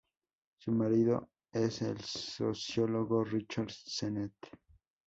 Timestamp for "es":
1.51-1.83